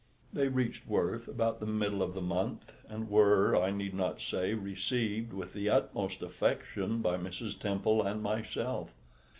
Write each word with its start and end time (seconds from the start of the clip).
They 0.33 0.47
reached 0.47 0.87
Worth 0.87 1.27
about 1.27 1.59
the 1.59 1.67
middle 1.67 2.01
of 2.01 2.15
the 2.15 2.23
month, 2.23 2.73
and 2.89 3.07
were, 3.07 3.55
I 3.55 3.69
need 3.69 3.93
not 3.93 4.19
say, 4.19 4.55
received 4.55 5.31
with 5.31 5.53
the 5.53 5.69
utmost 5.69 6.23
affection 6.23 7.03
by 7.03 7.17
Mrs. 7.17 7.59
Temple 7.59 8.01
and 8.01 8.23
myself. 8.23 8.89